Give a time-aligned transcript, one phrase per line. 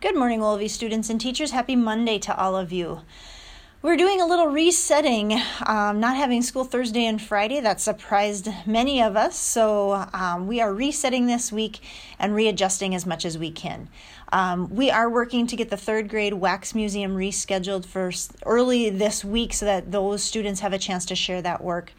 [0.00, 1.50] Good morning, all of you students and teachers.
[1.50, 3.00] Happy Monday to all of you.
[3.82, 5.32] We're doing a little resetting,
[5.66, 7.58] um, not having school Thursday and Friday.
[7.58, 9.36] That surprised many of us.
[9.36, 11.80] So um, we are resetting this week
[12.16, 13.88] and readjusting as much as we can.
[14.32, 18.12] Um, we are working to get the third grade Wax Museum rescheduled for
[18.46, 21.92] early this week so that those students have a chance to share that work.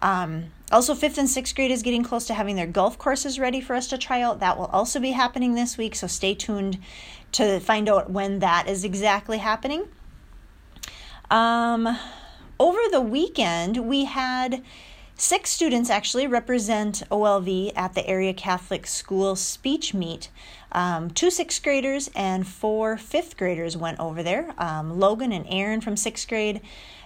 [0.00, 3.60] Um, also, fifth and sixth grade is getting close to having their golf courses ready
[3.60, 4.40] for us to try out.
[4.40, 6.78] That will also be happening this week, so stay tuned
[7.34, 9.88] to find out when that is exactly happening.
[11.30, 11.98] Um,
[12.58, 14.62] over the weekend, we had
[15.16, 20.28] six students actually represent OLV at the area Catholic school speech meet.
[20.70, 24.54] Um, two sixth graders and four fifth graders went over there.
[24.58, 26.60] Um, Logan and Aaron from sixth grade,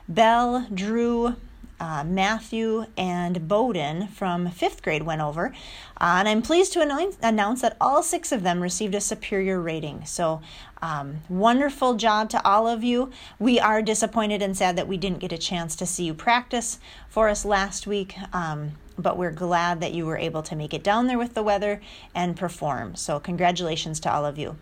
[0.08, 1.36] Belle, Drew,
[1.80, 5.52] uh, Matthew and Bowden from fifth grade went over.
[6.00, 9.60] Uh, and I'm pleased to announce, announce that all six of them received a superior
[9.60, 10.04] rating.
[10.04, 10.40] So,
[10.80, 13.10] um, wonderful job to all of you.
[13.38, 16.78] We are disappointed and sad that we didn't get a chance to see you practice
[17.08, 18.16] for us last week.
[18.32, 21.42] Um, but we're glad that you were able to make it down there with the
[21.42, 21.80] weather
[22.14, 22.96] and perform.
[22.96, 24.56] So, congratulations to all of you.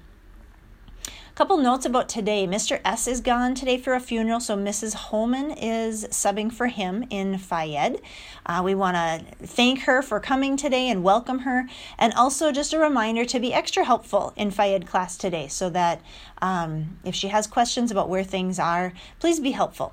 [1.36, 2.46] Couple notes about today.
[2.46, 2.80] Mr.
[2.82, 4.94] S is gone today for a funeral, so Mrs.
[4.94, 8.00] Holman is subbing for him in phy ed.
[8.46, 12.72] Uh, we want to thank her for coming today and welcome her, and also just
[12.72, 16.00] a reminder to be extra helpful in phy ed class today so that
[16.40, 19.92] um, if she has questions about where things are, please be helpful.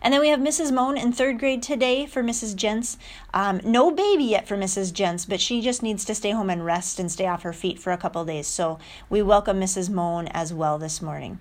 [0.00, 0.72] And then we have Mrs.
[0.72, 2.54] Moan in third grade today for Mrs.
[2.54, 2.98] Gents.
[3.34, 4.92] Um, no baby yet for Mrs.
[4.92, 7.78] Gents, but she just needs to stay home and rest and stay off her feet
[7.78, 8.46] for a couple days.
[8.46, 8.78] So
[9.10, 9.90] we welcome Mrs.
[9.90, 11.38] Moan as well this morning.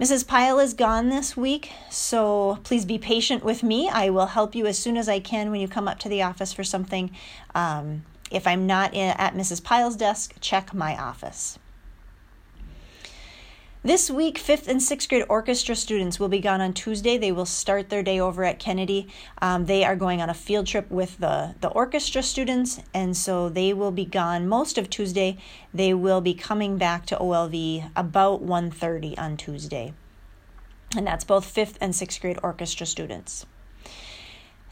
[0.00, 0.26] Mrs.
[0.26, 3.86] Pyle is gone this week, so please be patient with me.
[3.86, 6.22] I will help you as soon as I can when you come up to the
[6.22, 7.10] office for something.
[7.54, 9.62] Um, if I'm not in, at Mrs.
[9.62, 11.58] Pyle's desk, check my office.
[13.82, 17.16] This week, fifth and sixth grade orchestra students will be gone on Tuesday.
[17.16, 19.08] They will start their day over at Kennedy.
[19.40, 23.48] Um, they are going on a field trip with the, the orchestra students, and so
[23.48, 25.38] they will be gone most of Tuesday.
[25.72, 29.94] They will be coming back to OLV about 1.30 on Tuesday.
[30.94, 33.46] And that's both fifth and sixth grade orchestra students.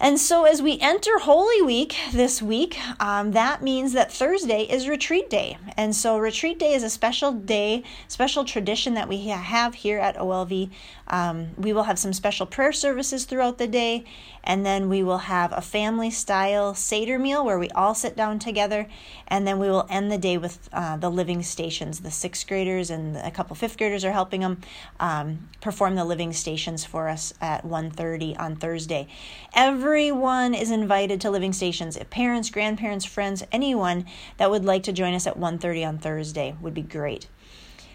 [0.01, 4.89] And so, as we enter Holy Week this week, um, that means that Thursday is
[4.89, 5.59] Retreat Day.
[5.77, 10.17] And so, Retreat Day is a special day, special tradition that we have here at
[10.17, 10.71] OLV.
[11.09, 14.05] Um, we will have some special prayer services throughout the day,
[14.45, 18.39] and then we will have a family style Seder meal where we all sit down
[18.39, 18.87] together,
[19.27, 22.01] and then we will end the day with uh, the living stations.
[22.01, 24.61] The sixth graders and a couple fifth graders are helping them
[25.01, 29.09] um, perform the living stations for us at 1.30 on Thursday.
[29.55, 31.97] Every Everyone is invited to Living Stations.
[31.97, 34.05] If parents, grandparents, friends, anyone
[34.37, 37.27] that would like to join us at 1:30 on Thursday would be great.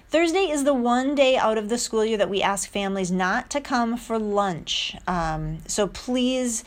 [0.10, 3.52] Thursday is the one day out of the school year that we ask families not
[3.52, 4.96] to come for lunch.
[5.06, 6.64] Um, so please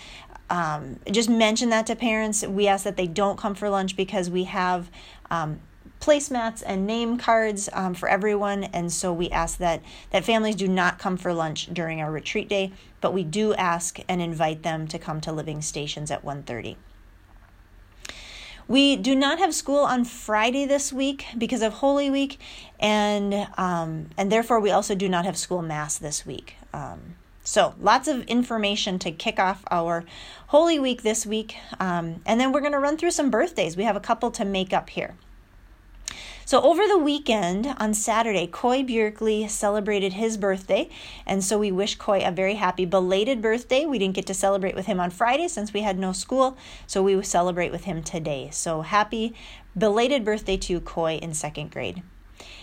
[0.49, 2.47] um, just mention that to parents.
[2.47, 4.93] We ask that they don't come for lunch because we have
[5.29, 5.59] um,
[6.07, 10.69] placemats and name cards um, for everyone and so we ask that that families do
[10.69, 14.87] not come for lunch during our retreat day but we do ask and invite them
[14.87, 16.77] to come to living stations at 1.30
[18.69, 22.41] we do not have school on Friday this week because of Holy Week,
[22.81, 26.57] and um, and therefore we also do not have school mass this week.
[26.73, 27.15] Um,
[27.45, 30.05] so lots of information to kick off our
[30.49, 33.77] Holy Week this week, um, and then we're going to run through some birthdays.
[33.77, 35.15] We have a couple to make up here.
[36.47, 40.89] So, over the weekend on Saturday, Coy Bjerkley celebrated his birthday.
[41.27, 43.85] And so, we wish Coy a very happy belated birthday.
[43.85, 46.57] We didn't get to celebrate with him on Friday since we had no school.
[46.87, 48.51] So, we will celebrate with him today.
[48.53, 49.35] So, happy
[49.77, 52.05] belated birthday to Coy in second grade.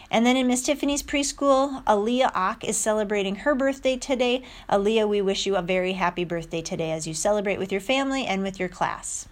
[0.09, 4.43] And then in Miss Tiffany's preschool, Aaliyah Ock is celebrating her birthday today.
[4.69, 8.25] Aaliyah, we wish you a very happy birthday today as you celebrate with your family
[8.25, 9.27] and with your class.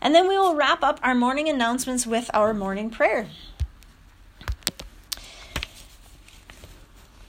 [0.00, 3.28] And then we will wrap up our morning announcements with our morning prayer.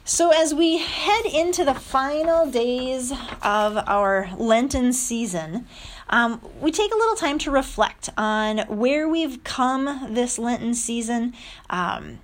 [0.05, 3.11] So, as we head into the final days
[3.43, 5.67] of our Lenten season,
[6.09, 11.35] um, we take a little time to reflect on where we've come this Lenten season.
[11.69, 12.17] Um,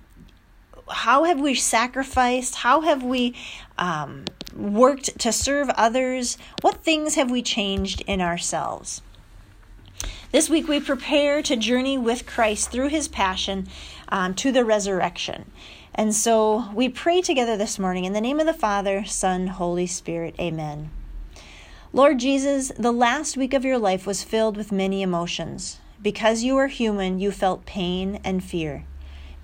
[0.88, 2.56] how have we sacrificed?
[2.56, 3.36] How have we
[3.78, 4.24] um,
[4.56, 6.38] worked to serve others?
[6.62, 9.00] What things have we changed in ourselves?
[10.32, 13.68] This week we prepare to journey with Christ through his passion
[14.08, 15.52] um, to the resurrection.
[15.94, 19.86] And so we pray together this morning in the name of the Father, Son, Holy
[19.86, 20.34] Spirit.
[20.40, 20.90] Amen.
[21.92, 25.78] Lord Jesus, the last week of your life was filled with many emotions.
[26.02, 28.84] Because you are human, you felt pain and fear.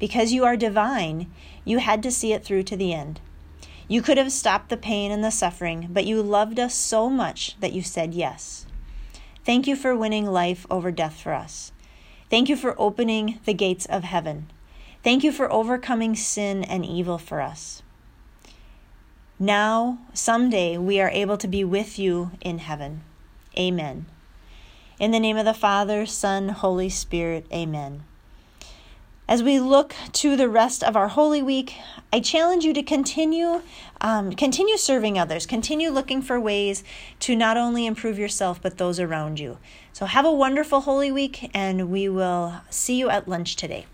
[0.00, 1.30] Because you are divine,
[1.64, 3.20] you had to see it through to the end.
[3.86, 7.56] You could have stopped the pain and the suffering, but you loved us so much
[7.60, 8.66] that you said yes.
[9.44, 11.72] Thank you for winning life over death for us.
[12.30, 14.50] Thank you for opening the gates of heaven.
[15.02, 17.82] Thank you for overcoming sin and evil for us.
[19.38, 23.02] Now, someday, we are able to be with you in heaven.
[23.58, 24.06] Amen.
[25.00, 28.04] In the name of the Father, Son, Holy Spirit, amen.
[29.32, 31.76] As we look to the rest of our Holy Week,
[32.12, 33.62] I challenge you to continue,
[34.02, 36.84] um, continue serving others, continue looking for ways
[37.20, 39.56] to not only improve yourself but those around you.
[39.94, 43.86] So have a wonderful Holy Week, and we will see you at lunch today.